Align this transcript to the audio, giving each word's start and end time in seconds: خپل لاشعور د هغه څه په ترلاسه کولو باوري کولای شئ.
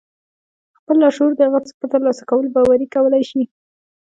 خپل 0.77 0.95
لاشعور 1.03 1.31
د 1.35 1.39
هغه 1.47 1.59
څه 1.67 1.73
په 1.81 1.85
ترلاسه 1.91 2.23
کولو 2.29 2.53
باوري 2.55 2.87
کولای 2.95 3.23
شئ. 3.29 3.43